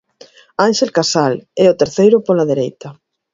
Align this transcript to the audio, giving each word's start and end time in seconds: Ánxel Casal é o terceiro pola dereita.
Ánxel 0.67 0.91
Casal 0.97 1.33
é 1.63 1.65
o 1.69 1.77
terceiro 1.81 2.17
pola 2.27 2.49
dereita. 2.51 2.89